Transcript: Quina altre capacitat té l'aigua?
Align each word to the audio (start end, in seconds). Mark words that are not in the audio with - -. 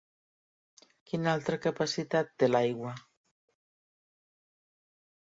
Quina 1.09 1.33
altre 1.33 1.59
capacitat 1.65 2.31
té 2.43 2.49
l'aigua? 2.49 2.93